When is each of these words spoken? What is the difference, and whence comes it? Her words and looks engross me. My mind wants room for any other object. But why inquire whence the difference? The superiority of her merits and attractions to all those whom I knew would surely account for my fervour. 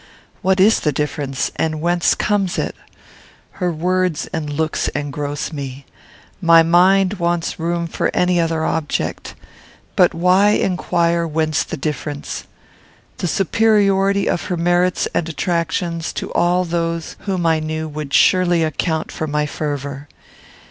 What 0.41 0.59
is 0.59 0.79
the 0.79 0.91
difference, 0.91 1.51
and 1.57 1.79
whence 1.79 2.15
comes 2.15 2.57
it? 2.57 2.75
Her 3.61 3.71
words 3.71 4.27
and 4.33 4.49
looks 4.49 4.87
engross 4.95 5.53
me. 5.53 5.85
My 6.41 6.63
mind 6.63 7.19
wants 7.19 7.59
room 7.59 7.85
for 7.85 8.09
any 8.11 8.39
other 8.39 8.65
object. 8.65 9.35
But 9.95 10.15
why 10.15 10.53
inquire 10.53 11.27
whence 11.27 11.61
the 11.63 11.77
difference? 11.77 12.45
The 13.19 13.27
superiority 13.27 14.27
of 14.27 14.45
her 14.45 14.57
merits 14.57 15.07
and 15.13 15.29
attractions 15.29 16.11
to 16.13 16.33
all 16.33 16.65
those 16.65 17.15
whom 17.27 17.45
I 17.45 17.59
knew 17.59 17.87
would 17.87 18.11
surely 18.11 18.63
account 18.63 19.11
for 19.11 19.27
my 19.27 19.45
fervour. 19.45 20.07